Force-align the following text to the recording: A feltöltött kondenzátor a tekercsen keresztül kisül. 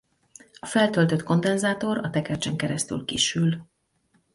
A 0.53 0.65
feltöltött 0.65 1.23
kondenzátor 1.23 1.97
a 1.97 2.09
tekercsen 2.09 2.55
keresztül 2.57 3.05
kisül. 3.05 3.65